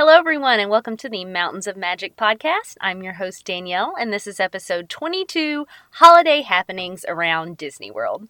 Hello, 0.00 0.16
everyone, 0.16 0.60
and 0.60 0.70
welcome 0.70 0.96
to 0.98 1.08
the 1.08 1.24
Mountains 1.24 1.66
of 1.66 1.76
Magic 1.76 2.14
podcast. 2.14 2.76
I'm 2.80 3.02
your 3.02 3.14
host, 3.14 3.44
Daniele, 3.44 3.94
and 3.98 4.12
this 4.12 4.28
is 4.28 4.38
episode 4.38 4.88
22 4.88 5.66
Holiday 5.94 6.42
Happenings 6.42 7.04
Around 7.08 7.56
Disney 7.56 7.90
World. 7.90 8.28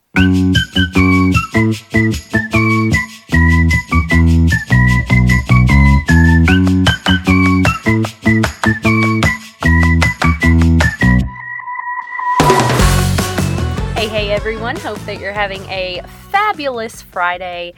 Hey, 13.95 14.09
hey, 14.09 14.30
everyone. 14.30 14.77
Hope 14.77 14.98
that 15.00 15.19
you're 15.21 15.35
having 15.35 15.61
a 15.64 16.00
fabulous 16.30 17.03
Friday. 17.03 17.75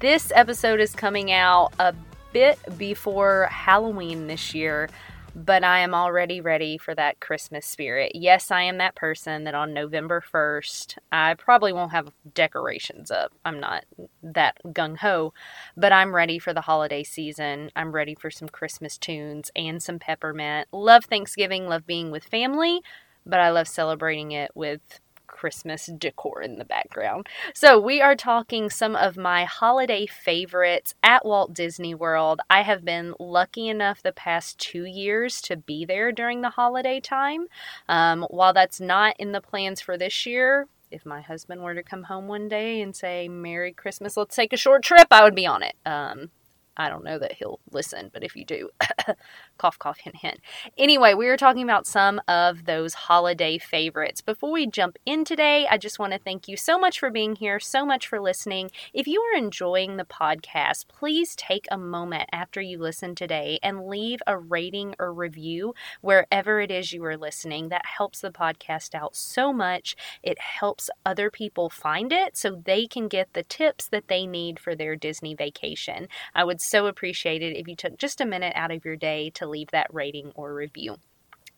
This 0.00 0.32
episode 0.34 0.80
is 0.80 0.94
coming 0.94 1.30
out 1.30 1.74
a 1.78 1.94
bit 2.32 2.58
before 2.78 3.48
Halloween 3.50 4.26
this 4.26 4.54
year, 4.54 4.88
but 5.34 5.64
I 5.64 5.80
am 5.80 5.94
already 5.94 6.40
ready 6.40 6.76
for 6.76 6.94
that 6.94 7.20
Christmas 7.20 7.64
spirit. 7.66 8.12
Yes, 8.14 8.50
I 8.50 8.62
am 8.62 8.78
that 8.78 8.94
person 8.94 9.44
that 9.44 9.54
on 9.54 9.72
November 9.72 10.22
1st, 10.32 10.98
I 11.10 11.34
probably 11.34 11.72
won't 11.72 11.92
have 11.92 12.12
decorations 12.34 13.10
up. 13.10 13.32
I'm 13.44 13.58
not 13.58 13.84
that 14.22 14.58
gung 14.66 14.98
ho, 14.98 15.32
but 15.76 15.92
I'm 15.92 16.14
ready 16.14 16.38
for 16.38 16.52
the 16.52 16.60
holiday 16.62 17.02
season. 17.02 17.70
I'm 17.74 17.92
ready 17.92 18.14
for 18.14 18.30
some 18.30 18.48
Christmas 18.48 18.98
tunes 18.98 19.50
and 19.56 19.82
some 19.82 19.98
peppermint. 19.98 20.68
Love 20.72 21.06
Thanksgiving, 21.06 21.66
love 21.66 21.86
being 21.86 22.10
with 22.10 22.24
family, 22.24 22.80
but 23.24 23.40
I 23.40 23.50
love 23.50 23.68
celebrating 23.68 24.32
it 24.32 24.50
with 24.54 25.00
Christmas 25.42 25.86
decor 25.98 26.40
in 26.40 26.56
the 26.58 26.64
background. 26.64 27.26
So, 27.52 27.76
we 27.80 28.00
are 28.00 28.14
talking 28.14 28.70
some 28.70 28.94
of 28.94 29.16
my 29.16 29.42
holiday 29.42 30.06
favorites 30.06 30.94
at 31.02 31.26
Walt 31.26 31.52
Disney 31.52 31.96
World. 31.96 32.40
I 32.48 32.62
have 32.62 32.84
been 32.84 33.12
lucky 33.18 33.66
enough 33.66 34.00
the 34.00 34.12
past 34.12 34.56
two 34.60 34.84
years 34.84 35.40
to 35.42 35.56
be 35.56 35.84
there 35.84 36.12
during 36.12 36.42
the 36.42 36.50
holiday 36.50 37.00
time. 37.00 37.48
Um, 37.88 38.24
while 38.30 38.52
that's 38.52 38.80
not 38.80 39.16
in 39.18 39.32
the 39.32 39.40
plans 39.40 39.80
for 39.80 39.98
this 39.98 40.26
year, 40.26 40.68
if 40.92 41.04
my 41.04 41.20
husband 41.20 41.60
were 41.60 41.74
to 41.74 41.82
come 41.82 42.04
home 42.04 42.28
one 42.28 42.48
day 42.48 42.80
and 42.80 42.94
say, 42.94 43.26
Merry 43.26 43.72
Christmas, 43.72 44.16
let's 44.16 44.36
take 44.36 44.52
a 44.52 44.56
short 44.56 44.84
trip, 44.84 45.08
I 45.10 45.24
would 45.24 45.34
be 45.34 45.46
on 45.46 45.64
it. 45.64 45.74
Um, 45.84 46.30
I 46.76 46.88
don't 46.88 47.04
know 47.04 47.18
that 47.18 47.32
he'll 47.32 47.60
listen, 47.70 48.10
but 48.12 48.24
if 48.24 48.34
you 48.34 48.44
do, 48.44 48.70
cough, 49.58 49.78
cough, 49.78 49.98
hint, 49.98 50.16
hint. 50.16 50.40
Anyway, 50.78 51.12
we 51.12 51.26
were 51.26 51.36
talking 51.36 51.62
about 51.62 51.86
some 51.86 52.20
of 52.26 52.64
those 52.64 52.94
holiday 52.94 53.58
favorites. 53.58 54.22
Before 54.22 54.50
we 54.50 54.66
jump 54.66 54.96
in 55.04 55.24
today, 55.24 55.66
I 55.70 55.76
just 55.76 55.98
want 55.98 56.12
to 56.14 56.18
thank 56.18 56.48
you 56.48 56.56
so 56.56 56.78
much 56.78 56.98
for 56.98 57.10
being 57.10 57.36
here, 57.36 57.60
so 57.60 57.84
much 57.84 58.06
for 58.06 58.20
listening. 58.20 58.70
If 58.94 59.06
you 59.06 59.20
are 59.20 59.36
enjoying 59.36 59.96
the 59.96 60.04
podcast, 60.04 60.88
please 60.88 61.36
take 61.36 61.66
a 61.70 61.76
moment 61.76 62.30
after 62.32 62.60
you 62.60 62.78
listen 62.78 63.14
today 63.14 63.58
and 63.62 63.86
leave 63.86 64.20
a 64.26 64.38
rating 64.38 64.94
or 64.98 65.12
review 65.12 65.74
wherever 66.00 66.60
it 66.60 66.70
is 66.70 66.92
you 66.92 67.04
are 67.04 67.18
listening. 67.18 67.68
That 67.68 67.84
helps 67.84 68.20
the 68.20 68.30
podcast 68.30 68.94
out 68.94 69.14
so 69.14 69.52
much. 69.52 69.94
It 70.22 70.38
helps 70.38 70.88
other 71.04 71.30
people 71.30 71.68
find 71.68 72.12
it 72.12 72.36
so 72.38 72.62
they 72.64 72.86
can 72.86 73.08
get 73.08 73.34
the 73.34 73.42
tips 73.42 73.88
that 73.88 74.08
they 74.08 74.26
need 74.26 74.58
for 74.58 74.74
their 74.74 74.96
Disney 74.96 75.34
vacation. 75.34 76.08
I 76.34 76.44
would 76.44 76.61
so 76.62 76.86
appreciate 76.86 77.42
it 77.42 77.56
if 77.56 77.68
you 77.68 77.76
took 77.76 77.98
just 77.98 78.20
a 78.20 78.26
minute 78.26 78.52
out 78.56 78.70
of 78.70 78.84
your 78.84 78.96
day 78.96 79.30
to 79.30 79.46
leave 79.46 79.70
that 79.72 79.92
rating 79.92 80.32
or 80.34 80.54
review. 80.54 80.96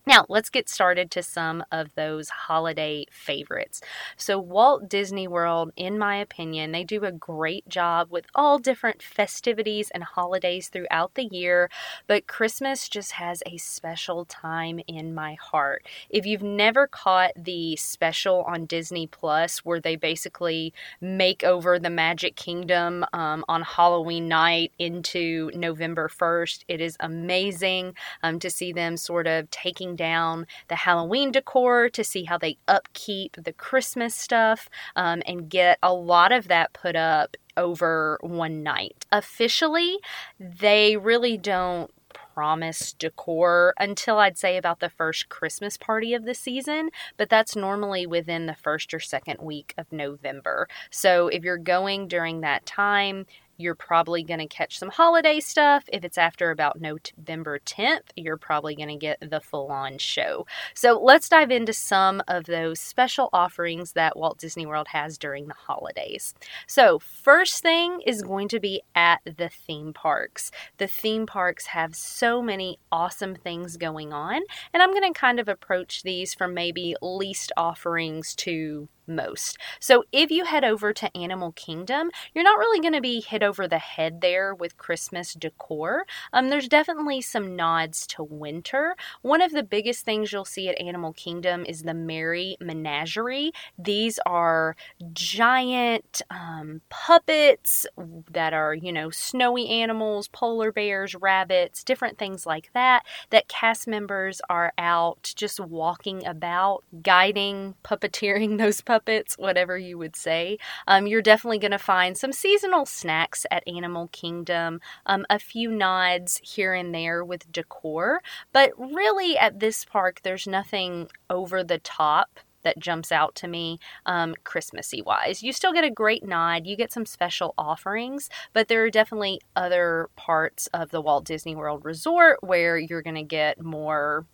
Now, 0.06 0.27
let's 0.28 0.50
get 0.50 0.69
started 0.69 1.10
to 1.12 1.22
some 1.22 1.64
of 1.72 1.94
those 1.94 2.28
holiday 2.28 3.06
favorites. 3.10 3.80
So, 4.19 4.38
Walt 4.38 4.86
Disney 4.86 5.27
World, 5.27 5.72
in 5.77 5.98
my 5.98 6.16
opinion, 6.16 6.72
they 6.72 6.84
do 6.84 7.05
a 7.05 7.12
great 7.12 7.66
job 7.70 8.08
with 8.11 8.27
all 8.34 8.58
different 8.58 9.02
festivities 9.02 9.91
and 9.91 10.05
holidays 10.05 10.69
throughout 10.69 11.14
the 11.14 11.24
year, 11.24 11.70
but 12.06 12.27
Christmas 12.27 12.86
just 12.91 13.12
has 13.12 13.42
a 13.46 13.56
special 13.56 14.27
time 14.27 14.78
in 14.86 15.14
my 15.14 15.38
heart. 15.41 15.86
If 16.11 16.27
you've 16.27 16.42
never 16.42 16.86
caught 16.86 17.33
the 17.34 17.74
special 17.77 18.42
on 18.42 18.66
Disney 18.66 19.06
Plus, 19.06 19.61
where 19.61 19.80
they 19.80 19.96
basically 19.96 20.74
make 21.00 21.42
over 21.42 21.79
the 21.79 21.89
Magic 21.89 22.36
Kingdom 22.36 23.06
um, 23.14 23.42
on 23.48 23.62
Halloween 23.62 24.29
night 24.29 24.73
into 24.79 25.50
November 25.55 26.08
1st, 26.08 26.64
it 26.68 26.83
is 26.83 26.98
amazing 27.00 27.95
um, 28.23 28.39
to 28.39 28.50
see 28.50 28.70
them 28.70 28.98
sort 28.98 29.27
of 29.27 29.50
taking 29.50 29.93
down 29.96 30.46
the 30.68 30.77
Halloween 30.77 31.32
decor 31.32 31.88
to 31.90 32.05
see 32.05 32.24
how 32.24 32.38
they 32.38 32.58
upkeep 32.68 33.36
the 33.42 33.52
Christmas 33.52 34.14
stuff 34.14 34.68
um, 34.96 35.22
and 35.27 35.48
get 35.48 35.78
a 35.82 35.92
lot 35.92 36.32
of 36.32 36.48
that 36.48 36.72
put 36.72 36.96
up 36.96 37.36
over 37.56 38.18
one 38.20 38.62
night. 38.62 39.06
Officially, 39.12 39.98
they 40.38 40.96
really 40.96 41.36
don't 41.36 41.90
promise 42.34 42.92
decor 42.92 43.74
until 43.78 44.18
I'd 44.18 44.36
say 44.36 44.56
about 44.56 44.80
the 44.80 44.88
first 44.88 45.28
Christmas 45.28 45.77
party 45.77 46.14
of 46.14 46.24
the 46.24 46.34
season, 46.34 46.90
but 47.16 47.28
that's 47.28 47.55
normally 47.55 48.06
within 48.06 48.46
the 48.46 48.55
first 48.55 48.92
or 48.92 49.00
second 49.00 49.38
week 49.40 49.72
of 49.78 49.92
November. 49.92 50.68
So 50.90 51.28
if 51.28 51.44
you're 51.44 51.58
going 51.58 52.08
during 52.08 52.40
that 52.40 52.66
time, 52.66 53.26
you're 53.57 53.75
probably 53.75 54.23
going 54.23 54.41
to 54.41 54.47
catch 54.47 54.79
some 54.79 54.91
holiday 54.91 55.41
stuff. 55.41 55.85
If 55.92 56.05
it's 56.05 56.19
after 56.19 56.51
about 56.51 56.81
November 56.81 57.59
10th, 57.59 58.11
you're 58.17 58.37
probably 58.37 58.75
going 58.75 58.89
to 58.89 58.97
get 58.97 59.19
the 59.20 59.41
full 59.41 59.70
on 59.70 59.98
show. 59.98 60.47
So 60.75 61.01
let's 61.03 61.29
dive 61.29 61.51
into 61.51 61.73
some 61.73 62.23
of 62.29 62.45
those 62.45 62.81
special 62.81 63.29
offerings 63.33 63.92
that 63.92 64.17
Walt 64.17 64.39
Disney 64.39 64.67
World 64.67 64.89
has 64.89 65.19
during 65.19 65.47
the 65.47 65.55
holidays. 65.55 66.35
So, 66.67 66.98
first 66.98 67.63
thing 67.63 68.01
is 68.07 68.23
going 68.23 68.48
to 68.48 68.61
be 68.61 68.83
at 68.95 69.20
the 69.25 69.48
theme 69.48 69.92
parks. 69.92 70.51
The 70.79 70.86
theme 70.86 71.27
parks 71.27 71.67
have 71.67 71.95
so 71.95 72.42
many 72.42 72.79
awesome 72.91 73.35
things 73.35 73.77
going 73.77 74.13
on, 74.13 74.42
and 74.73 74.83
I'm 74.83 74.92
going 74.92 75.13
to 75.13 75.19
kind 75.19 75.41
of 75.41 75.48
approach 75.48 76.03
these 76.03 76.35
from 76.35 76.55
maybe 76.55 76.97
least 77.01 77.53
offerings 77.57 78.35
to 78.36 78.89
most. 79.07 79.59
So 79.81 80.05
if 80.13 80.31
you 80.31 80.45
head 80.45 80.65
over 80.65 80.92
to 80.92 81.17
Animal 81.17 81.53
Kingdom, 81.53 82.11
you're 82.35 82.45
not 82.45 82.59
really 82.59 82.81
going 82.81 82.95
to 82.95 83.01
be 83.01 83.20
hit 83.20 83.42
over 83.42 83.69
the 83.69 83.79
head 83.79 84.20
there 84.20 84.55
with 84.55 84.77
Christmas 84.77 85.35
decor. 85.35 86.07
Um, 86.33 86.48
there's 86.48 86.69
definitely 86.69 87.20
some 87.20 87.57
nods 87.57 88.07
to 88.09 88.23
winter. 88.23 88.97
One 89.23 89.42
of 89.42 89.53
the 89.53 89.63
biggest 89.63 90.05
things 90.05 90.33
you'll 90.33 90.45
see 90.45 90.69
at 90.69 90.81
Animal 90.81 91.13
Kingdom 91.13 91.65
is 91.67 91.83
the 91.83 91.95
Merry 91.95 92.57
Menagerie. 92.61 93.53
These 93.79 94.19
are 94.27 94.77
giant 95.13 96.23
um, 96.31 96.81
puppets 96.89 97.86
that 98.31 98.53
are, 98.53 98.75
you 98.75 98.92
know, 98.92 99.11
snowy 99.11 99.69
animals, 99.69 100.29
polar 100.29 100.73
bears, 100.73 101.15
rabbits, 101.15 101.85
different 101.85 102.19
things 102.19 102.47
like 102.47 102.71
that, 102.73 103.05
that 103.31 103.48
cast 103.48 103.86
members 103.86 104.41
are 104.48 104.73
out 104.79 105.33
just 105.36 105.61
walking 105.61 106.27
about, 106.27 106.85
guiding, 107.03 107.75
puppeteering 107.85 108.59
those 108.65 108.81
puppets 108.81 108.93
puppets, 108.94 109.34
whatever 109.36 109.77
you 109.77 109.98
would 109.98 110.14
say. 110.14 110.56
Um, 110.86 111.08
you're 111.08 111.20
definitely 111.20 111.58
going 111.58 111.72
to 111.72 111.78
find 111.78 112.16
some 112.16 112.32
seasonal 112.32 112.86
snacks 112.86 113.44
at 113.50 113.66
Animal 113.66 114.08
Kingdom, 114.12 114.80
um, 115.06 115.27
a 115.28 115.40
few 115.40 115.68
nods 115.68 116.40
here 116.44 116.74
and 116.74 116.94
there 116.94 117.24
with 117.24 117.50
decor, 117.50 118.22
but 118.52 118.70
really 118.78 119.36
at 119.36 119.58
this 119.58 119.84
park, 119.84 120.20
there's 120.22 120.46
nothing 120.46 121.08
over 121.28 121.64
the 121.64 121.78
top 121.78 122.38
that 122.62 122.78
jumps 122.78 123.10
out 123.10 123.34
to 123.34 123.48
me 123.48 123.80
um, 124.06 124.36
Christmassy 124.44 125.02
wise. 125.02 125.42
You 125.42 125.52
still 125.52 125.72
get 125.72 125.84
a 125.84 125.90
great 125.90 126.24
nod, 126.24 126.66
you 126.66 126.76
get 126.76 126.92
some 126.92 127.05
special 127.05 127.52
offerings, 127.58 128.31
but 128.52 128.69
there 128.69 128.84
are 128.84 128.90
definitely 128.90 129.40
other 129.56 130.08
parts 130.14 130.69
of 130.69 130.90
the 130.90 131.00
Walt 131.00 131.25
Disney 131.25 131.56
World 131.56 131.84
Resort 131.84 132.38
where 132.43 132.78
you're 132.78 133.02
going 133.02 133.16
to 133.16 133.22
get 133.22 133.61
more 133.61 134.25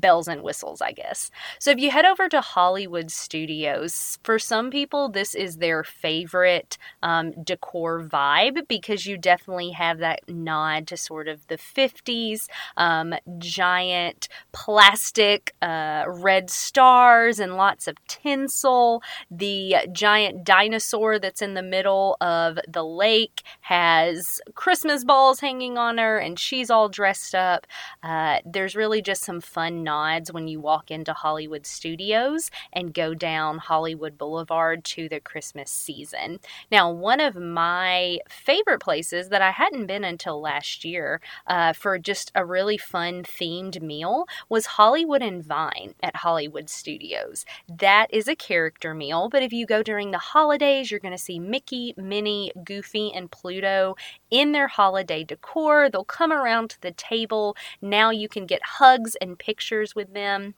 bells 0.00 0.28
and 0.28 0.42
whistles, 0.42 0.80
I 0.80 0.92
guess. 0.92 1.30
So 1.58 1.70
if 1.70 1.78
you 1.78 1.90
head 1.90 2.04
over 2.04 2.28
to 2.28 2.40
Hollywood 2.40 3.10
Studios, 3.10 4.18
for 4.22 4.38
some 4.38 4.70
people, 4.70 5.08
this 5.08 5.34
is 5.34 5.56
their 5.56 5.84
favorite 5.84 6.78
um, 7.02 7.32
decor 7.42 8.02
vibe 8.02 8.66
because 8.68 9.06
you 9.06 9.16
definitely 9.18 9.70
have 9.70 9.98
that 9.98 10.20
nod 10.28 10.86
to 10.88 10.96
sort 10.96 11.28
of 11.28 11.46
the 11.48 11.56
50s 11.56 12.46
um, 12.76 13.14
giant 13.38 14.28
plastic 14.52 15.54
uh, 15.62 16.04
red 16.06 16.50
stars 16.50 17.38
and 17.38 17.56
lots 17.56 17.86
of 17.86 17.96
tinsel. 18.06 19.02
The 19.30 19.76
giant 19.92 20.44
dinosaur 20.44 21.18
that's 21.18 21.42
in 21.42 21.54
the 21.54 21.62
middle 21.62 22.16
of 22.20 22.58
the 22.68 22.84
lake 22.84 23.42
has 23.62 24.40
Christmas 24.54 25.04
balls 25.04 25.40
hanging 25.40 25.78
on 25.78 25.98
her 25.98 26.18
and 26.18 26.38
she's 26.38 26.70
all 26.70 26.88
dressed 26.88 27.34
up. 27.34 27.66
Uh, 28.02 28.38
there's 28.44 28.76
really 28.76 29.02
just 29.02 29.22
some 29.22 29.40
fun 29.40 29.82
nods 29.90 30.32
when 30.32 30.46
you 30.46 30.60
walk 30.60 30.90
into 30.92 31.12
Hollywood 31.12 31.66
Studios 31.66 32.48
and 32.72 32.94
go 32.94 33.12
down 33.12 33.58
Hollywood 33.58 34.16
Boulevard 34.16 34.84
to 34.84 35.08
the 35.08 35.18
Christmas 35.18 35.68
season. 35.68 36.38
Now, 36.70 36.92
one 36.92 37.18
of 37.18 37.34
my 37.34 38.20
favorite 38.28 38.80
places 38.80 39.30
that 39.30 39.42
I 39.42 39.50
hadn't 39.50 39.86
been 39.86 40.04
until 40.04 40.40
last 40.40 40.84
year 40.84 41.20
uh, 41.48 41.72
for 41.72 41.98
just 41.98 42.30
a 42.36 42.44
really 42.44 42.78
fun 42.78 43.24
themed 43.24 43.82
meal 43.82 44.26
was 44.48 44.76
Hollywood 44.78 45.22
and 45.22 45.42
Vine 45.44 45.94
at 46.02 46.16
Hollywood 46.24 46.70
Studios. 46.70 47.44
That 47.68 48.06
is 48.10 48.28
a 48.28 48.36
character 48.36 48.94
meal, 48.94 49.28
but 49.28 49.42
if 49.42 49.52
you 49.52 49.66
go 49.66 49.82
during 49.82 50.12
the 50.12 50.18
holidays, 50.18 50.90
you're 50.90 51.00
going 51.00 51.18
to 51.20 51.26
see 51.28 51.40
Mickey, 51.40 51.94
Minnie, 51.96 52.52
Goofy, 52.64 53.12
and 53.12 53.28
Pluto 53.28 53.96
in 54.30 54.52
their 54.52 54.68
holiday 54.68 55.24
decor. 55.24 55.90
They'll 55.90 56.04
come 56.04 56.32
around 56.32 56.70
to 56.70 56.80
the 56.80 56.92
table. 56.92 57.56
Now 57.82 58.10
you 58.10 58.28
can 58.28 58.46
get 58.46 58.76
hugs 58.78 59.16
and 59.20 59.36
pictures 59.36 59.69
with 59.94 60.12
them. 60.14 60.54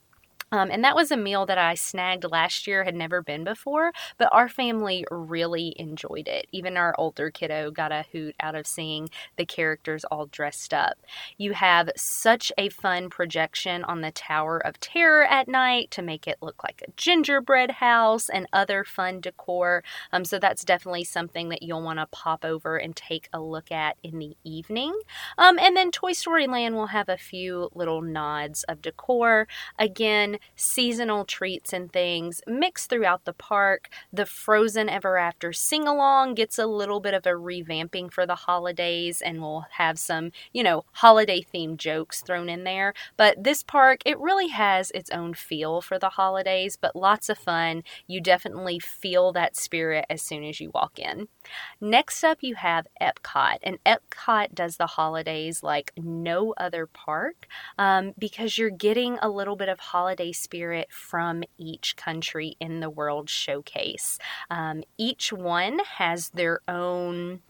Um, 0.52 0.70
and 0.70 0.84
that 0.84 0.94
was 0.94 1.10
a 1.10 1.16
meal 1.16 1.46
that 1.46 1.58
I 1.58 1.74
snagged 1.74 2.24
last 2.30 2.66
year, 2.66 2.84
had 2.84 2.94
never 2.94 3.22
been 3.22 3.42
before, 3.42 3.92
but 4.18 4.28
our 4.32 4.48
family 4.48 5.04
really 5.10 5.74
enjoyed 5.78 6.28
it. 6.28 6.46
Even 6.52 6.76
our 6.76 6.94
older 6.98 7.30
kiddo 7.30 7.70
got 7.70 7.90
a 7.90 8.04
hoot 8.12 8.36
out 8.38 8.54
of 8.54 8.66
seeing 8.66 9.08
the 9.36 9.46
characters 9.46 10.04
all 10.04 10.26
dressed 10.26 10.74
up. 10.74 10.98
You 11.38 11.54
have 11.54 11.90
such 11.96 12.52
a 12.58 12.68
fun 12.68 13.08
projection 13.08 13.82
on 13.84 14.02
the 14.02 14.10
Tower 14.12 14.58
of 14.58 14.78
Terror 14.78 15.24
at 15.24 15.48
night 15.48 15.90
to 15.92 16.02
make 16.02 16.28
it 16.28 16.36
look 16.42 16.62
like 16.62 16.82
a 16.86 16.90
gingerbread 16.96 17.70
house 17.72 18.28
and 18.28 18.46
other 18.52 18.84
fun 18.84 19.20
decor. 19.20 19.82
Um, 20.12 20.24
so 20.24 20.38
that's 20.38 20.64
definitely 20.64 21.04
something 21.04 21.48
that 21.48 21.62
you'll 21.62 21.82
want 21.82 21.98
to 21.98 22.06
pop 22.06 22.44
over 22.44 22.76
and 22.76 22.94
take 22.94 23.28
a 23.32 23.40
look 23.40 23.72
at 23.72 23.96
in 24.02 24.18
the 24.18 24.36
evening. 24.44 24.94
Um, 25.38 25.58
and 25.58 25.74
then 25.76 25.90
Toy 25.90 26.12
Story 26.12 26.46
Land 26.46 26.74
will 26.74 26.88
have 26.88 27.08
a 27.08 27.16
few 27.16 27.70
little 27.74 28.02
nods 28.02 28.64
of 28.64 28.82
decor. 28.82 29.48
Again, 29.78 30.38
seasonal 30.56 31.24
treats 31.24 31.72
and 31.72 31.92
things 31.92 32.40
mixed 32.46 32.90
throughout 32.90 33.24
the 33.24 33.32
park. 33.32 33.88
The 34.12 34.26
Frozen 34.26 34.88
Ever 34.88 35.18
After 35.18 35.52
sing 35.52 35.86
along 35.86 36.34
gets 36.34 36.58
a 36.58 36.66
little 36.66 37.00
bit 37.00 37.14
of 37.14 37.26
a 37.26 37.30
revamping 37.30 38.12
for 38.12 38.26
the 38.26 38.34
holidays, 38.34 39.20
and 39.20 39.40
we'll 39.40 39.66
have 39.72 39.98
some, 39.98 40.32
you 40.52 40.62
know, 40.62 40.84
holiday 40.92 41.44
themed 41.54 41.78
jokes 41.78 42.20
thrown 42.20 42.48
in 42.48 42.64
there. 42.64 42.94
But 43.16 43.42
this 43.42 43.62
park, 43.62 44.00
it 44.04 44.18
really 44.18 44.48
has 44.48 44.90
its 44.92 45.10
own 45.10 45.34
feel 45.34 45.80
for 45.80 45.98
the 45.98 46.10
holidays, 46.10 46.76
but 46.80 46.96
lots 46.96 47.28
of 47.28 47.38
fun. 47.38 47.82
You 48.06 48.20
definitely 48.20 48.78
feel 48.78 49.32
that 49.32 49.56
spirit 49.56 50.06
as 50.10 50.22
soon 50.22 50.44
as 50.44 50.60
you 50.60 50.70
walk 50.72 50.98
in. 50.98 51.28
Next 51.80 52.22
up, 52.24 52.38
you 52.40 52.54
have 52.56 52.86
Epcot, 53.00 53.58
and 53.62 53.78
Epcot 53.84 54.54
does 54.54 54.76
the 54.76 54.86
holidays 54.86 55.62
like 55.62 55.92
no 55.96 56.54
other 56.56 56.86
park 56.86 57.46
um, 57.78 58.12
because 58.18 58.58
you're 58.58 58.70
getting 58.70 59.18
a 59.20 59.28
little 59.28 59.56
bit 59.56 59.68
of 59.68 59.80
holiday 59.80 60.31
spirit 60.32 60.88
from 60.90 61.42
each 61.58 61.96
country 61.96 62.56
in 62.60 62.80
the 62.80 62.90
World 62.90 63.30
Showcase. 63.30 64.18
Um, 64.50 64.82
each 64.98 65.32
one 65.32 65.78
has 65.96 66.30
their 66.30 66.60
own 66.68 67.40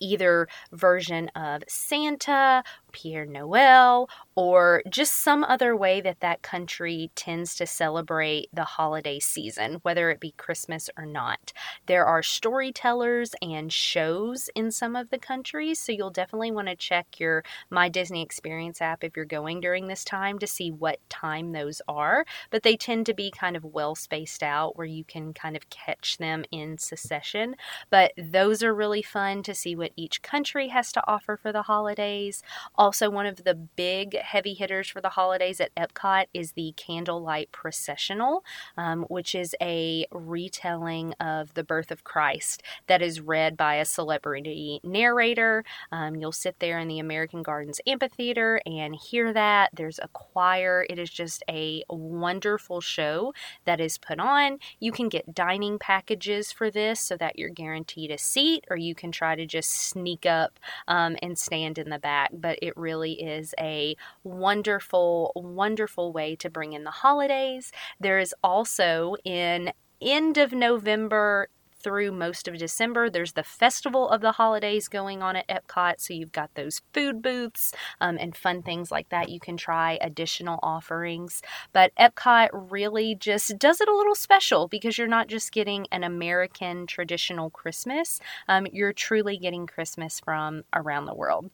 either 0.00 0.48
version 0.72 1.28
of 1.34 1.62
Santa 1.68 2.62
Père 2.92 3.28
Noël 3.28 4.08
or 4.36 4.82
just 4.88 5.14
some 5.14 5.44
other 5.44 5.76
way 5.76 6.00
that 6.00 6.20
that 6.20 6.42
country 6.42 7.10
tends 7.14 7.54
to 7.56 7.66
celebrate 7.66 8.48
the 8.52 8.64
holiday 8.64 9.18
season, 9.18 9.74
whether 9.82 10.10
it 10.10 10.20
be 10.20 10.32
Christmas 10.36 10.88
or 10.96 11.06
not. 11.06 11.52
There 11.86 12.06
are 12.06 12.22
storytellers 12.22 13.34
and 13.42 13.72
shows 13.72 14.48
in 14.54 14.70
some 14.70 14.96
of 14.96 15.10
the 15.10 15.18
countries, 15.18 15.80
so 15.80 15.92
you'll 15.92 16.10
definitely 16.10 16.52
want 16.52 16.68
to 16.68 16.76
check 16.76 17.18
your 17.18 17.44
My 17.70 17.88
Disney 17.88 18.22
Experience 18.22 18.80
app 18.80 19.04
if 19.04 19.16
you're 19.16 19.24
going 19.24 19.60
during 19.60 19.88
this 19.88 20.04
time 20.04 20.38
to 20.38 20.46
see 20.46 20.70
what 20.70 20.98
time 21.08 21.52
those 21.52 21.82
are. 21.88 22.24
But 22.50 22.62
they 22.62 22.76
tend 22.76 23.06
to 23.06 23.14
be 23.14 23.30
kind 23.30 23.56
of 23.56 23.64
well 23.64 23.94
spaced 23.94 24.42
out 24.42 24.76
where 24.76 24.86
you 24.86 25.04
can 25.04 25.32
kind 25.32 25.56
of 25.56 25.68
catch 25.70 26.18
them 26.18 26.44
in 26.50 26.78
succession. 26.78 27.56
But 27.90 28.12
those 28.16 28.62
are 28.62 28.74
really 28.74 29.02
fun 29.02 29.42
to 29.44 29.54
see 29.54 29.74
what 29.84 29.92
each 29.96 30.22
country 30.22 30.68
has 30.68 30.90
to 30.92 31.02
offer 31.06 31.36
for 31.36 31.52
the 31.52 31.62
holidays. 31.62 32.42
Also, 32.74 33.10
one 33.10 33.26
of 33.26 33.44
the 33.44 33.54
big 33.54 34.16
heavy 34.16 34.54
hitters 34.54 34.88
for 34.88 35.02
the 35.02 35.10
holidays 35.10 35.60
at 35.60 35.74
Epcot 35.74 36.24
is 36.32 36.52
the 36.52 36.72
Candlelight 36.78 37.52
Processional, 37.52 38.42
um, 38.78 39.02
which 39.10 39.34
is 39.34 39.54
a 39.60 40.06
retelling 40.10 41.12
of 41.20 41.52
the 41.52 41.62
birth 41.62 41.90
of 41.90 42.02
Christ 42.02 42.62
that 42.86 43.02
is 43.02 43.20
read 43.20 43.58
by 43.58 43.74
a 43.74 43.84
celebrity 43.84 44.80
narrator. 44.82 45.64
Um, 45.92 46.16
you'll 46.16 46.32
sit 46.32 46.60
there 46.60 46.78
in 46.78 46.88
the 46.88 46.98
American 46.98 47.42
Gardens 47.42 47.80
Amphitheater 47.86 48.62
and 48.64 48.96
hear 48.96 49.34
that. 49.34 49.68
There's 49.74 49.98
a 49.98 50.08
choir. 50.08 50.86
It 50.88 50.98
is 50.98 51.10
just 51.10 51.42
a 51.46 51.84
wonderful 51.90 52.80
show 52.80 53.34
that 53.66 53.80
is 53.80 53.98
put 53.98 54.18
on. 54.18 54.60
You 54.80 54.92
can 54.92 55.10
get 55.10 55.34
dining 55.34 55.78
packages 55.78 56.52
for 56.52 56.70
this 56.70 57.00
so 57.00 57.18
that 57.18 57.38
you're 57.38 57.50
guaranteed 57.50 58.10
a 58.10 58.16
seat, 58.16 58.64
or 58.70 58.78
you 58.78 58.94
can 58.94 59.12
try 59.12 59.36
to 59.36 59.44
just 59.44 59.73
sneak 59.74 60.26
up 60.26 60.58
um, 60.88 61.16
and 61.22 61.38
stand 61.38 61.78
in 61.78 61.90
the 61.90 61.98
back. 61.98 62.30
But 62.32 62.58
it 62.62 62.76
really 62.76 63.22
is 63.22 63.54
a 63.58 63.96
wonderful, 64.22 65.32
wonderful 65.34 66.12
way 66.12 66.36
to 66.36 66.50
bring 66.50 66.72
in 66.72 66.84
the 66.84 66.90
holidays. 66.90 67.72
There 68.00 68.18
is 68.18 68.34
also 68.42 69.16
in 69.24 69.72
end 70.00 70.38
of 70.38 70.52
November 70.52 71.48
through 71.84 72.10
most 72.10 72.48
of 72.48 72.58
December. 72.58 73.10
There's 73.10 73.34
the 73.34 73.44
Festival 73.44 74.08
of 74.08 74.22
the 74.22 74.32
Holidays 74.32 74.88
going 74.88 75.22
on 75.22 75.36
at 75.36 75.46
Epcot, 75.48 75.96
so 75.98 76.14
you've 76.14 76.32
got 76.32 76.54
those 76.54 76.80
food 76.92 77.22
booths 77.22 77.72
um, 78.00 78.16
and 78.18 78.34
fun 78.34 78.62
things 78.62 78.90
like 78.90 79.10
that. 79.10 79.28
You 79.28 79.38
can 79.38 79.58
try 79.58 79.98
additional 80.00 80.58
offerings. 80.62 81.42
But 81.72 81.92
Epcot 81.96 82.48
really 82.52 83.14
just 83.14 83.58
does 83.58 83.80
it 83.80 83.88
a 83.88 83.96
little 83.96 84.14
special 84.14 84.66
because 84.66 84.98
you're 84.98 85.06
not 85.06 85.28
just 85.28 85.52
getting 85.52 85.86
an 85.92 86.02
American 86.02 86.86
traditional 86.86 87.50
Christmas, 87.50 88.18
um, 88.48 88.66
you're 88.72 88.94
truly 88.94 89.36
getting 89.36 89.66
Christmas 89.66 90.18
from 90.18 90.64
around 90.72 91.04
the 91.04 91.14
world. 91.14 91.50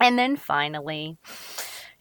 And 0.00 0.18
then 0.18 0.34
finally, 0.34 1.16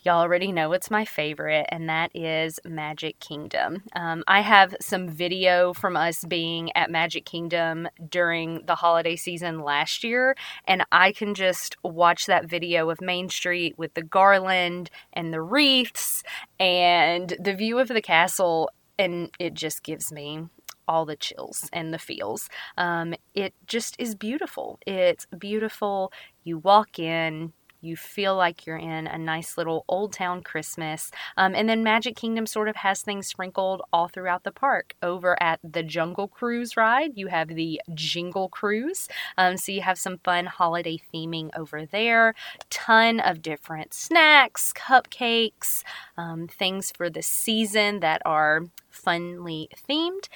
Y'all 0.03 0.21
already 0.21 0.51
know 0.51 0.71
it's 0.74 0.89
my 0.89 1.06
favorite, 1.06 1.68
and 1.69 1.88
that 1.88 2.09
is 2.15 2.59
Magic 2.65 3.19
Kingdom. 3.19 3.83
Um, 3.95 4.24
I 4.25 4.42
have 4.42 4.75
some 4.81 5.07
video 5.07 5.75
from 5.75 5.95
us 5.95 6.25
being 6.25 6.75
at 6.75 6.89
Magic 6.89 7.24
Kingdom 7.24 7.88
during 8.09 8.65
the 8.65 8.74
holiday 8.74 9.15
season 9.15 9.59
last 9.59 10.03
year, 10.03 10.36
and 10.65 10.83
I 10.92 11.12
can 11.12 11.36
just 11.36 11.75
watch 11.83 12.25
that 12.25 12.50
video 12.50 12.89
of 12.89 13.00
Main 13.00 13.30
Street 13.30 13.77
with 13.77 13.94
the 13.94 14.01
garland 14.01 14.89
and 15.13 15.31
the 15.31 15.42
wreaths 15.42 16.24
and 16.59 17.36
the 17.39 17.54
view 17.54 17.77
of 17.77 17.88
the 17.88 18.01
castle, 18.01 18.71
and 18.97 19.30
it 19.38 19.54
just 19.54 19.83
gives 19.83 20.12
me 20.12 20.47
all 20.88 21.06
the 21.06 21.15
chills 21.15 21.69
and 21.71 21.94
the 21.94 22.00
feels. 22.00 22.50
Um, 22.75 23.13
it 23.36 23.54
just 23.68 23.95
is 24.00 24.15
beautiful. 24.15 24.80
It's 24.88 25.27
beautiful. 25.38 26.12
You 26.44 26.57
walk 26.57 26.97
in, 26.97 27.54
you 27.81 27.95
feel 27.95 28.36
like 28.36 28.66
you're 28.66 28.78
in 28.78 29.07
a 29.07 29.18
nice 29.18 29.57
little 29.57 29.86
old 29.88 30.13
town 30.13 30.42
Christmas. 30.42 31.12
Um, 31.38 31.56
and 31.56 31.68
then 31.68 31.83
Magic 31.83 32.16
Kingdom 32.16 32.45
sort 32.45 32.69
of 32.69 32.75
has 32.78 33.01
things 33.01 33.28
sprinkled 33.28 33.81
all 33.92 34.07
throughout 34.07 34.44
the 34.44 34.51
park. 34.51 34.95
Over 35.01 35.42
at 35.42 35.60
the 35.63 35.83
Jungle 35.83 36.28
Cruise 36.28 36.78
ride, 36.78 37.12
you 37.16 37.28
have 37.28 37.50
the 37.50 37.81
Jingle 37.94 38.50
Cruise. 38.50 39.07
Um, 39.38 39.57
so 39.57 39.72
you 39.72 39.81
have 39.81 39.98
some 39.98 40.19
fun 40.19 40.45
holiday 40.45 41.00
theming 41.13 41.50
over 41.57 41.86
there. 41.86 42.36
Ton 42.69 43.19
of 43.19 43.42
different 43.42 43.94
snacks, 43.94 44.74
cupcakes, 44.74 45.83
um, 46.18 46.47
things 46.47 46.92
for 46.92 47.09
the 47.09 47.23
season 47.23 48.00
that 48.02 48.21
are 48.26 48.66
funly 48.92 49.68
themed. 49.88 50.28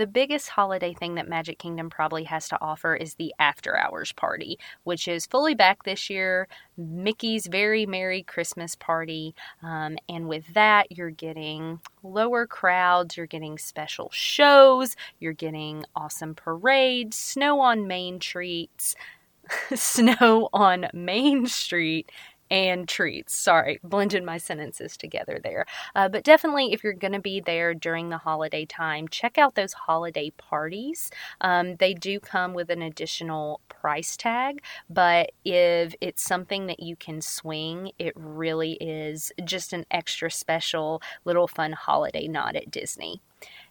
The 0.00 0.06
biggest 0.06 0.48
holiday 0.48 0.94
thing 0.94 1.16
that 1.16 1.28
Magic 1.28 1.58
Kingdom 1.58 1.90
probably 1.90 2.24
has 2.24 2.48
to 2.48 2.58
offer 2.62 2.94
is 2.94 3.16
the 3.16 3.34
after 3.38 3.76
hours 3.76 4.12
party, 4.12 4.58
which 4.84 5.06
is 5.06 5.26
fully 5.26 5.54
back 5.54 5.82
this 5.82 6.08
year. 6.08 6.48
Mickey's 6.78 7.46
Very 7.46 7.84
Merry 7.84 8.22
Christmas 8.22 8.74
Party. 8.74 9.34
Um, 9.62 9.98
and 10.08 10.26
with 10.26 10.54
that, 10.54 10.90
you're 10.90 11.10
getting 11.10 11.80
lower 12.02 12.46
crowds, 12.46 13.18
you're 13.18 13.26
getting 13.26 13.58
special 13.58 14.08
shows, 14.10 14.96
you're 15.18 15.34
getting 15.34 15.84
awesome 15.94 16.34
parades, 16.34 17.18
snow 17.18 17.60
on 17.60 17.86
Main 17.86 18.20
treats. 18.20 18.96
snow 19.74 20.48
on 20.54 20.86
Main 20.94 21.46
Street 21.46 22.10
and 22.50 22.88
treats. 22.88 23.34
Sorry, 23.34 23.78
blended 23.82 24.24
my 24.24 24.38
sentences 24.38 24.96
together 24.96 25.38
there. 25.42 25.66
Uh, 25.94 26.08
but 26.08 26.24
definitely, 26.24 26.72
if 26.72 26.82
you're 26.82 26.92
going 26.92 27.12
to 27.12 27.20
be 27.20 27.40
there 27.40 27.74
during 27.74 28.08
the 28.08 28.18
holiday 28.18 28.64
time, 28.64 29.08
check 29.08 29.38
out 29.38 29.54
those 29.54 29.72
holiday 29.72 30.30
parties. 30.30 31.10
Um, 31.40 31.76
they 31.76 31.94
do 31.94 32.18
come 32.18 32.54
with 32.54 32.70
an 32.70 32.82
additional 32.82 33.60
price 33.68 34.16
tag, 34.16 34.62
but 34.88 35.30
if 35.44 35.94
it's 36.00 36.22
something 36.22 36.66
that 36.66 36.80
you 36.80 36.96
can 36.96 37.20
swing, 37.20 37.92
it 37.98 38.12
really 38.16 38.72
is 38.80 39.32
just 39.44 39.72
an 39.72 39.86
extra 39.90 40.30
special 40.30 41.00
little 41.24 41.46
fun 41.46 41.72
holiday 41.72 42.26
nod 42.26 42.56
at 42.56 42.70
Disney. 42.70 43.20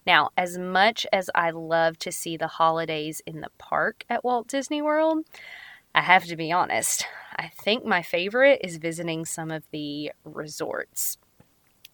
Now, 0.08 0.30
as 0.38 0.58
much 0.58 1.06
as 1.12 1.30
I 1.36 1.52
love 1.52 2.00
to 2.00 2.12
see 2.12 2.38
the 2.38 2.48
holidays 2.48 3.22
in 3.26 3.42
the 3.42 3.52
park 3.58 4.06
at 4.10 4.24
Walt 4.24 4.48
Disney 4.48 4.82
World, 4.82 5.26
I 5.94 6.02
have 6.02 6.26
to 6.26 6.36
be 6.36 6.52
honest, 6.52 7.06
I 7.40 7.48
think 7.48 7.86
my 7.86 8.02
favorite 8.02 8.60
is 8.66 8.76
visiting 8.78 9.24
some 9.24 9.50
of 9.50 9.64
the 9.72 10.12
resorts. 10.26 11.18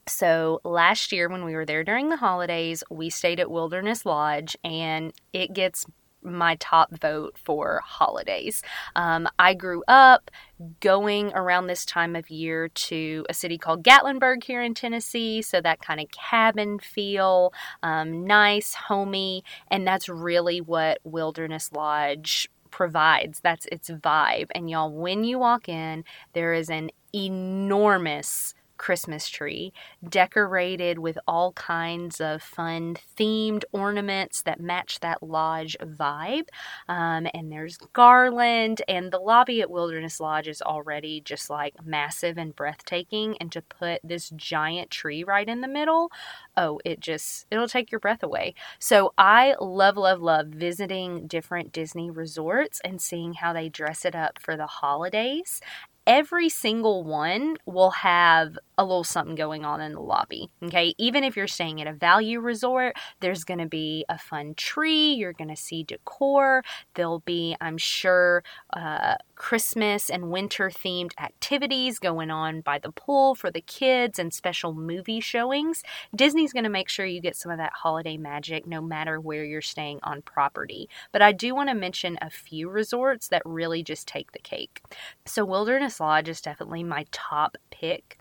So, 0.08 0.60
last 0.64 1.12
year 1.12 1.30
when 1.30 1.46
we 1.46 1.54
were 1.54 1.68
there 1.68 1.84
during 1.84 2.10
the 2.10 2.18
holidays, 2.18 2.84
we 2.90 3.12
stayed 3.12 3.40
at 3.40 3.52
Wilderness 3.52 4.08
Lodge, 4.08 4.58
and 4.64 5.14
it 5.34 5.54
gets 5.54 5.86
my 6.24 6.56
top 6.56 7.00
vote 7.00 7.38
for 7.44 7.82
holidays. 7.86 8.64
Um, 8.96 9.28
I 9.38 9.54
grew 9.54 9.84
up 9.88 10.32
going 10.80 11.32
around 11.34 11.68
this 11.68 11.86
time 11.86 12.16
of 12.16 12.32
year 12.32 12.70
to 12.70 13.24
a 13.30 13.34
city 13.34 13.60
called 13.60 13.84
Gatlinburg 13.84 14.44
here 14.44 14.64
in 14.64 14.74
Tennessee. 14.74 15.44
So 15.44 15.62
that 15.62 15.82
kind 15.82 16.00
of 16.00 16.10
cabin 16.10 16.80
feel, 16.80 17.54
um, 17.84 18.26
nice, 18.26 18.74
homey, 18.74 19.44
and 19.70 19.86
that's 19.88 20.10
really 20.10 20.60
what 20.62 20.98
Wilderness 21.04 21.72
Lodge 21.72 22.50
provides. 22.76 23.40
That's 23.40 23.66
its 23.72 23.90
vibe. 23.90 24.48
And 24.54 24.70
y'all, 24.70 24.92
when 24.92 25.24
you 25.24 25.40
walk 25.40 25.70
in, 25.70 26.04
there 26.34 26.54
is 26.54 26.70
an 26.70 26.92
enormous 27.14 28.54
Christmas 28.78 29.30
tree 29.30 29.74
decorated 30.08 31.00
with 31.00 31.18
all 31.28 31.54
kinds 31.54 32.20
of 32.20 32.42
fun 32.42 32.98
themed 33.18 33.64
ornaments 33.72 34.42
that 34.44 34.60
match 34.60 35.00
that 35.00 35.24
lodge 35.24 35.78
vibe. 35.82 36.48
Um, 36.88 37.28
and 37.34 37.52
there's 37.52 37.78
garland, 37.94 38.82
and 38.88 39.12
the 39.12 39.20
lobby 39.20 39.62
at 39.62 39.70
Wilderness 39.70 40.20
Lodge 40.20 40.48
is 40.48 40.62
already 40.62 41.22
just 41.22 41.50
like 41.50 41.74
massive 41.86 42.38
and 42.38 42.56
breathtaking. 42.56 43.38
And 43.40 43.52
to 43.52 43.62
put 43.62 44.02
this 44.04 44.30
giant 44.36 44.92
tree 44.92 45.24
right 45.24 45.48
in 45.48 45.62
the 45.62 45.68
middle, 45.68 46.12
oh, 46.58 46.80
it 46.86 47.00
just, 47.00 47.46
it'll 47.52 47.68
take 47.68 47.92
your 47.92 48.00
breath 48.00 48.24
away. 48.24 48.54
So 48.80 49.14
I 49.18 49.56
love, 49.60 49.98
love, 49.98 50.22
love 50.22 50.48
visiting 50.48 51.28
different 51.28 51.72
Disney 51.72 52.10
resorts 52.10 52.82
and 52.84 53.02
seeing 53.02 53.34
how 53.34 53.54
they 53.54 53.70
dress 53.70 54.06
it 54.06 54.16
up 54.16 54.40
for 54.40 54.56
the 54.56 54.68
holidays 54.68 55.62
every 56.08 56.50
single 56.50 57.04
one 57.04 57.58
will 57.66 57.92
have 57.92 58.58
a 58.78 58.84
little 58.84 59.04
something 59.04 59.36
going 59.36 59.64
on 59.64 59.82
in 59.82 59.94
the 59.94 60.00
lobby. 60.00 60.50
Okay, 60.64 60.94
even 60.98 61.24
if 61.24 61.36
you're 61.36 61.48
staying 61.48 61.82
at 61.82 61.88
a 61.88 61.94
value 61.94 62.40
resort, 62.40 62.96
there's 63.22 63.44
going 63.44 63.60
to 63.60 63.68
be 63.68 64.06
a 64.10 64.18
fun 64.18 64.54
tree, 64.56 65.14
you're 65.14 65.34
going 65.34 65.50
to 65.50 65.56
see 65.56 65.84
decor, 65.84 66.64
there'll 66.96 67.20
be, 67.20 67.56
I'm 67.62 67.78
sure, 67.78 68.44
uh, 68.74 69.16
Christmas 69.36 70.10
and 70.10 70.30
winter 70.30 70.70
themed 70.70 71.12
activities 71.20 72.00
going 72.00 72.32
on 72.32 72.62
by 72.62 72.80
the 72.80 72.92
pool 72.92 73.36
for 73.36 73.52
the 73.52 73.62
kids 73.62 74.18
and 74.18 74.34
special 74.34 74.74
movie 74.74 75.20
showings. 75.20 75.84
Disney's 76.16 76.54
going 76.54 76.64
to 76.64 76.70
make 76.70 76.90
sure 76.90 77.06
you 77.06 77.22
get 77.22 77.36
some 77.36 77.52
of 77.52 77.58
that 77.58 77.74
holiday 77.74 78.18
magic 78.18 78.66
no 78.66 78.82
matter 78.82 79.20
where 79.20 79.44
you're 79.44 79.62
staying 79.62 80.00
on 80.04 80.22
property. 80.22 80.90
But 81.12 81.22
I 81.22 81.32
do 81.32 81.54
want 81.54 81.70
to 81.70 81.76
mention 81.76 82.18
a 82.22 82.30
few 82.30 82.70
resorts 82.70 83.28
that 83.30 83.42
really 83.46 83.84
just 83.84 84.08
take 84.08 84.32
the 84.32 84.40
cake. 84.40 84.82
So, 85.26 85.46
Wilderness 85.46 85.95
Lodge 86.00 86.30
is 86.30 86.42
definitely 86.42 86.84
my 86.84 87.06
top 87.12 87.58
pick. 87.72 88.20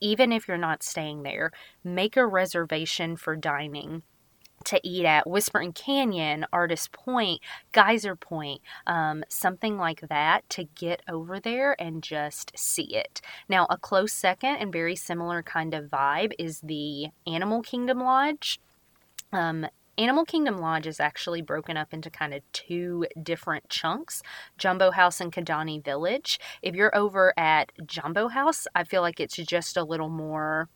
Even 0.00 0.32
if 0.32 0.46
you're 0.46 0.56
not 0.56 0.82
staying 0.82 1.22
there, 1.22 1.50
make 1.82 2.16
a 2.16 2.26
reservation 2.26 3.16
for 3.16 3.34
dining 3.34 4.02
to 4.64 4.80
eat 4.86 5.04
at 5.04 5.28
Whispering 5.28 5.72
Canyon, 5.72 6.46
Artist 6.52 6.92
Point, 6.92 7.40
Geyser 7.72 8.14
Point, 8.14 8.60
um, 8.86 9.24
something 9.28 9.78
like 9.78 10.02
that 10.08 10.48
to 10.50 10.64
get 10.64 11.02
over 11.08 11.40
there 11.40 11.80
and 11.80 12.02
just 12.02 12.52
see 12.56 12.94
it. 12.94 13.20
Now, 13.48 13.66
a 13.70 13.78
close 13.78 14.12
second 14.12 14.56
and 14.56 14.72
very 14.72 14.96
similar 14.96 15.42
kind 15.42 15.74
of 15.74 15.86
vibe 15.86 16.32
is 16.38 16.60
the 16.60 17.06
Animal 17.26 17.62
Kingdom 17.62 18.00
Lodge. 18.00 18.60
Um, 19.32 19.66
Animal 20.00 20.24
Kingdom 20.24 20.56
Lodge 20.56 20.86
is 20.86 20.98
actually 20.98 21.42
broken 21.42 21.76
up 21.76 21.92
into 21.92 22.08
kind 22.08 22.32
of 22.32 22.40
two 22.54 23.04
different 23.22 23.68
chunks 23.68 24.22
Jambo 24.56 24.92
House 24.92 25.20
and 25.20 25.30
Kidani 25.30 25.84
Village. 25.84 26.40
If 26.62 26.74
you're 26.74 26.96
over 26.96 27.34
at 27.38 27.70
Jambo 27.84 28.28
House, 28.28 28.66
I 28.74 28.84
feel 28.84 29.02
like 29.02 29.20
it's 29.20 29.36
just 29.36 29.76
a 29.76 29.84
little 29.84 30.08
more 30.08 30.70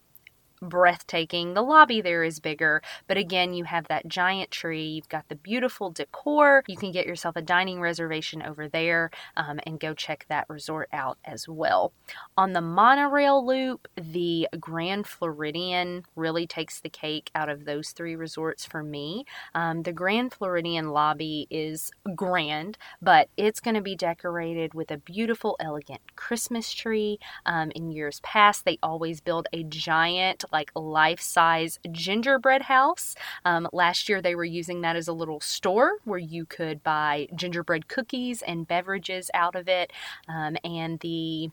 breathtaking. 0.69 1.55
The 1.55 1.63
lobby 1.63 2.01
there 2.01 2.25
is 2.25 2.41
bigger, 2.41 2.83
but 3.07 3.17
again, 3.17 3.55
you 3.55 3.65
have 3.65 3.89
that 3.89 4.09
giant 4.09 4.51
tree. 4.51 4.87
You've 4.87 5.09
got 5.09 5.29
the 5.29 5.35
beautiful 5.35 5.91
decor. 5.91 6.63
You 6.67 6.77
can 6.77 6.93
get 6.93 7.07
yourself 7.07 7.37
a 7.37 7.43
dining 7.43 7.81
reservation 7.81 8.43
over 8.43 8.69
there 8.69 9.11
um, 9.37 9.61
and 9.67 9.81
go 9.81 9.95
check 9.95 10.27
that 10.29 10.49
resort 10.49 10.89
out 10.93 11.19
as 11.25 11.49
well. 11.49 11.93
On 12.37 12.53
the 12.53 12.61
monorail 12.61 13.45
loop, 13.45 13.89
the 13.97 14.49
Grand 14.59 15.07
Floridian 15.07 16.05
really 16.17 16.47
takes 16.47 16.81
the 16.81 16.89
cake 16.89 17.31
out 17.35 17.49
of 17.49 17.65
those 17.65 17.91
three 17.91 18.17
resorts 18.17 18.65
for 18.65 18.83
me. 18.83 19.25
Um, 19.55 19.83
the 19.83 19.93
Grand 19.93 20.33
Floridian 20.33 20.91
lobby 20.91 21.47
is 21.51 21.91
grand, 22.15 22.79
but 23.01 23.29
it's 23.37 23.61
going 23.61 23.75
to 23.75 23.81
be 23.81 23.97
decorated 23.97 24.75
with 24.75 24.91
a 24.91 24.99
beautiful, 24.99 25.57
elegant 25.61 26.01
Christmas 26.17 26.73
tree. 26.73 27.19
Um, 27.47 27.71
in 27.73 27.91
years 27.91 28.21
past, 28.21 28.65
they 28.65 28.79
always 28.83 29.21
build 29.21 29.49
a 29.53 29.65
giant 29.65 30.45
like 30.55 30.71
life 30.77 31.21
size 31.21 31.81
gingerbread 31.91 32.63
house. 32.63 33.17
Um, 33.45 33.69
last 33.73 34.09
year, 34.09 34.23
they 34.23 34.37
were 34.37 34.45
using 34.45 34.83
that 34.83 34.95
as 34.95 35.09
a 35.09 35.13
little 35.13 35.41
store 35.41 35.99
where 36.05 36.19
you 36.21 36.47
could 36.47 36.83
buy 36.85 37.27
gingerbread 37.35 37.89
cookies 37.89 38.41
and 38.41 38.69
beverages 38.69 39.33
out 39.35 39.57
of 39.57 39.69
it. 39.69 39.93
Um, 40.29 40.57
and 40.63 41.01
the 41.01 41.51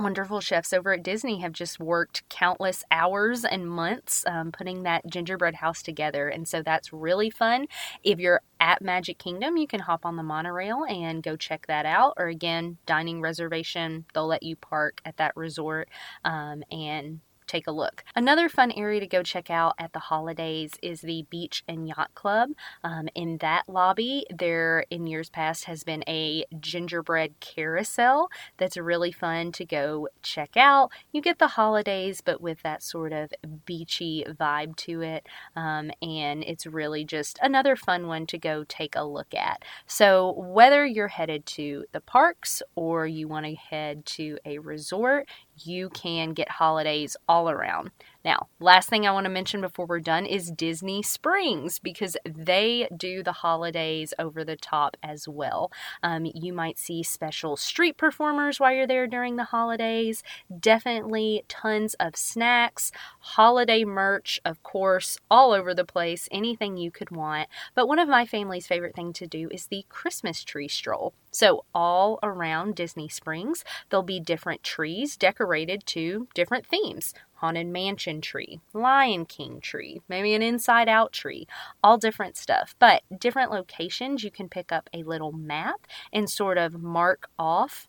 wonderful 0.00 0.40
chefs 0.40 0.72
over 0.72 0.94
at 0.94 1.02
Disney 1.02 1.40
have 1.40 1.52
just 1.52 1.78
worked 1.78 2.28
countless 2.30 2.82
hours 2.90 3.44
and 3.44 3.68
months 3.68 4.24
um, 4.26 4.50
putting 4.50 4.82
that 4.82 5.06
gingerbread 5.06 5.56
house 5.56 5.82
together. 5.82 6.28
And 6.28 6.48
so 6.48 6.62
that's 6.62 6.92
really 6.92 7.30
fun. 7.30 7.66
If 8.02 8.18
you're 8.18 8.40
at 8.58 8.82
Magic 8.82 9.18
Kingdom, 9.18 9.58
you 9.58 9.66
can 9.66 9.80
hop 9.80 10.04
on 10.06 10.16
the 10.16 10.22
monorail 10.22 10.84
and 10.88 11.22
go 11.22 11.36
check 11.36 11.66
that 11.66 11.86
out. 11.86 12.14
Or 12.16 12.28
again, 12.28 12.78
dining 12.86 13.20
reservation, 13.20 14.06
they'll 14.14 14.26
let 14.26 14.42
you 14.42 14.56
park 14.56 15.00
at 15.04 15.18
that 15.18 15.36
resort 15.36 15.88
um, 16.24 16.64
and 16.70 17.20
take 17.52 17.66
a 17.66 17.72
look. 17.72 18.02
Another 18.16 18.48
fun 18.48 18.72
area 18.72 19.00
to 19.00 19.06
go 19.06 19.22
check 19.22 19.50
out 19.50 19.74
at 19.78 19.92
the 19.92 19.98
holidays 19.98 20.72
is 20.82 21.02
the 21.02 21.26
Beach 21.28 21.62
and 21.68 21.86
Yacht 21.86 22.14
Club. 22.14 22.50
Um, 22.82 23.08
in 23.14 23.36
that 23.38 23.68
lobby, 23.68 24.24
there 24.34 24.86
in 24.90 25.06
years 25.06 25.28
past 25.28 25.64
has 25.64 25.84
been 25.84 26.02
a 26.08 26.46
gingerbread 26.58 27.40
carousel 27.40 28.30
that's 28.56 28.76
really 28.78 29.12
fun 29.12 29.52
to 29.52 29.66
go 29.66 30.08
check 30.22 30.56
out. 30.56 30.90
You 31.12 31.20
get 31.20 31.38
the 31.38 31.48
holidays, 31.48 32.22
but 32.24 32.40
with 32.40 32.62
that 32.62 32.82
sort 32.82 33.12
of 33.12 33.30
beachy 33.66 34.24
vibe 34.28 34.76
to 34.76 35.02
it, 35.02 35.26
um, 35.54 35.90
and 36.00 36.42
it's 36.44 36.66
really 36.66 37.04
just 37.04 37.38
another 37.42 37.76
fun 37.76 38.06
one 38.06 38.26
to 38.28 38.38
go 38.38 38.64
take 38.66 38.96
a 38.96 39.04
look 39.04 39.34
at. 39.34 39.62
So, 39.86 40.32
whether 40.32 40.86
you're 40.86 41.08
headed 41.08 41.44
to 41.46 41.84
the 41.92 42.00
parks 42.00 42.62
or 42.74 43.06
you 43.06 43.28
want 43.28 43.44
to 43.46 43.54
head 43.54 44.06
to 44.06 44.38
a 44.46 44.58
resort, 44.58 45.28
you 45.56 45.90
can 45.90 46.32
get 46.32 46.50
holidays 46.50 47.16
all 47.28 47.50
around. 47.50 47.90
Now, 48.24 48.48
last 48.60 48.88
thing 48.88 49.06
I 49.06 49.10
want 49.10 49.24
to 49.24 49.30
mention 49.30 49.60
before 49.60 49.86
we're 49.86 49.98
done 49.98 50.26
is 50.26 50.52
Disney 50.52 51.02
Springs 51.02 51.80
because 51.80 52.16
they 52.24 52.88
do 52.96 53.22
the 53.22 53.32
holidays 53.32 54.14
over 54.18 54.44
the 54.44 54.56
top 54.56 54.96
as 55.02 55.26
well. 55.26 55.72
Um, 56.02 56.26
you 56.32 56.52
might 56.52 56.78
see 56.78 57.02
special 57.02 57.56
street 57.56 57.96
performers 57.96 58.60
while 58.60 58.72
you're 58.72 58.86
there 58.86 59.08
during 59.08 59.36
the 59.36 59.44
holidays. 59.44 60.22
Definitely 60.56 61.44
tons 61.48 61.94
of 61.94 62.16
snacks, 62.16 62.92
holiday 63.20 63.84
merch, 63.84 64.40
of 64.44 64.62
course, 64.62 65.18
all 65.28 65.52
over 65.52 65.74
the 65.74 65.84
place, 65.84 66.28
anything 66.30 66.76
you 66.76 66.92
could 66.92 67.10
want. 67.10 67.48
But 67.74 67.88
one 67.88 67.98
of 67.98 68.08
my 68.08 68.24
family's 68.24 68.68
favorite 68.68 68.94
thing 68.94 69.12
to 69.14 69.26
do 69.26 69.48
is 69.50 69.66
the 69.66 69.84
Christmas 69.88 70.44
tree 70.44 70.68
stroll. 70.68 71.12
So, 71.32 71.64
all 71.74 72.18
around 72.22 72.76
Disney 72.76 73.08
Springs, 73.08 73.64
there'll 73.88 74.02
be 74.02 74.20
different 74.20 74.62
trees 74.62 75.16
decorated 75.16 75.86
to 75.86 76.28
different 76.34 76.66
themes. 76.66 77.14
Haunted 77.42 77.66
Mansion 77.66 78.20
tree, 78.20 78.60
Lion 78.72 79.26
King 79.26 79.60
tree, 79.60 80.00
maybe 80.08 80.32
an 80.34 80.42
inside 80.42 80.88
out 80.88 81.12
tree, 81.12 81.48
all 81.82 81.98
different 81.98 82.36
stuff. 82.36 82.76
But 82.78 83.02
different 83.18 83.50
locations, 83.50 84.22
you 84.22 84.30
can 84.30 84.48
pick 84.48 84.70
up 84.70 84.88
a 84.94 85.02
little 85.02 85.32
map 85.32 85.88
and 86.12 86.30
sort 86.30 86.56
of 86.56 86.80
mark 86.80 87.28
off 87.40 87.88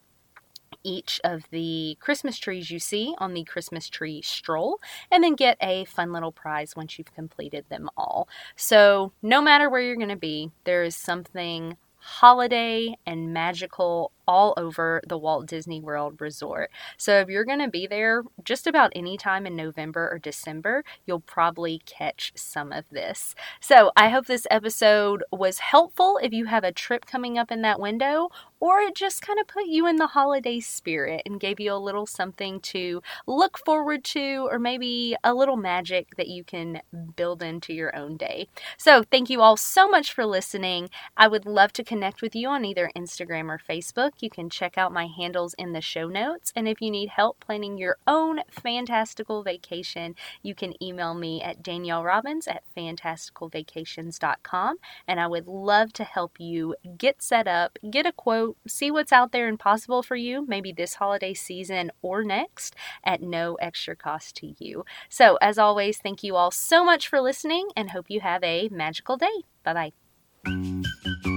each 0.84 1.22
of 1.24 1.44
the 1.52 1.96
Christmas 2.00 2.40
trees 2.40 2.72
you 2.72 2.80
see 2.80 3.14
on 3.20 3.36
the 3.36 3.44
Christmas 3.44 3.90
tree 3.90 4.24
stroll 4.24 4.80
and 5.12 5.24
then 5.24 5.36
get 5.36 5.56
a 5.62 5.86
fun 5.86 6.12
little 6.12 6.32
prize 6.32 6.76
once 6.76 6.98
you've 6.98 7.14
completed 7.14 7.64
them 7.70 7.92
all. 7.96 8.28
So, 8.56 9.12
no 9.22 9.40
matter 9.40 9.70
where 9.70 9.82
you're 9.82 9.96
going 9.96 10.10
to 10.10 10.16
be, 10.16 10.50
there 10.64 10.84
is 10.84 10.96
something 10.96 11.78
holiday 11.98 12.98
and 13.06 13.32
magical 13.32 14.12
all 14.28 14.54
over 14.58 15.02
the 15.08 15.18
Walt 15.18 15.48
Disney 15.48 15.82
World 15.82 16.20
Resort. 16.20 16.72
So 16.98 17.20
if 17.20 17.30
you're 17.30 17.46
going 17.46 17.60
to 17.60 17.70
be 17.70 17.88
there 17.88 18.24
just 18.44 18.68
about 18.68 18.92
any 18.96 19.18
time 19.18 19.46
in 19.46 19.56
November 19.56 20.10
or 20.12 20.20
December, 20.20 20.84
you'll 21.06 21.20
probably 21.20 21.82
catch 21.86 22.32
some 22.36 22.72
of 22.72 22.86
this. 22.92 23.36
So 23.60 23.92
I 23.96 24.10
hope 24.10 24.26
this 24.26 24.48
episode 24.50 25.24
was 25.32 25.60
helpful 25.60 26.20
if 26.22 26.34
you 26.34 26.46
have 26.46 26.64
a 26.64 26.72
trip 26.72 27.06
coming 27.06 27.38
up 27.38 27.52
in 27.52 27.62
that 27.62 27.80
window 27.80 28.30
or 28.64 28.80
it 28.80 28.96
just 28.96 29.22
kind 29.22 29.40
of 29.42 29.48
put 29.48 29.66
you 29.66 29.86
in 29.86 29.98
the 29.98 30.08
holiday 30.08 30.58
spirit 30.62 31.22
and 31.26 31.38
gave 31.38 31.60
you 31.60 31.74
a 31.74 31.76
little 31.76 32.06
something 32.06 32.62
to 32.62 33.02
look 33.28 33.58
forward 33.58 34.06
to 34.06 34.48
or 34.50 34.58
maybe 34.58 35.18
a 35.22 35.34
little 35.34 35.58
magic 35.58 36.16
that 36.16 36.30
you 36.30 36.46
can 36.46 36.82
build 37.18 37.44
into 37.44 37.74
your 37.74 37.94
own 37.94 38.16
day. 38.16 38.48
So 38.78 39.04
thank 39.12 39.30
you 39.30 39.42
all 39.42 39.58
so 39.58 39.90
much 39.90 40.14
for 40.14 40.26
listening. 40.26 40.90
I 41.18 41.28
would 41.28 41.46
love 41.46 41.74
to 41.74 41.84
connect 41.84 42.22
with 42.22 42.38
you 42.38 42.48
on 42.48 42.64
either 42.64 42.90
Instagram 42.96 43.50
or 43.50 43.60
Facebook 43.60 44.13
You 44.20 44.30
can 44.30 44.50
check 44.50 44.78
out 44.78 44.92
my 44.92 45.08
handles 45.08 45.54
in 45.56 45.74
the 45.74 45.82
show 45.82 46.08
notes. 46.08 46.54
And 46.56 46.68
if 46.68 46.82
you 46.82 46.92
need 46.92 47.10
help 47.10 47.40
planning 47.40 47.78
your 47.78 47.98
own 48.08 48.42
fantastical 48.50 49.44
vacation, 49.44 50.16
you 50.42 50.56
can 50.56 50.82
email 50.82 51.14
me 51.14 51.42
at 51.42 51.64
Daniele 51.64 52.04
Robbins 52.04 52.48
at 52.48 52.64
fantasticalvacations.com. 52.76 54.78
And 55.08 55.20
I 55.20 55.28
would 55.28 55.48
love 55.48 55.94
to 55.94 56.04
help 56.04 56.40
you 56.40 56.76
get 56.98 57.22
set 57.22 57.48
up, 57.48 57.78
get 57.90 58.06
a 58.06 58.12
quote, 58.12 58.58
see 58.68 58.92
what's 58.92 59.12
out 59.12 59.32
there 59.32 59.48
and 59.48 59.60
possible 59.60 60.04
for 60.04 60.16
you, 60.16 60.46
maybe 60.48 60.72
this 60.72 60.96
holiday 60.96 61.34
season 61.34 61.92
or 62.02 62.24
next, 62.24 62.76
at 63.04 63.22
no 63.22 63.56
extra 63.56 63.96
cost 63.96 64.36
to 64.38 64.54
you. 64.60 64.86
So, 65.10 65.38
as 65.42 65.58
always, 65.58 65.98
thank 65.98 66.24
you 66.24 66.36
all 66.36 66.52
so 66.52 66.84
much 66.84 67.08
for 67.08 67.22
listening 67.22 67.70
and 67.76 67.92
hope 67.92 68.06
you 68.10 68.22
have 68.22 68.44
a 68.44 68.70
magical 68.70 69.18
day. 69.18 69.44
Bye 69.64 69.92
bye. 70.46 71.34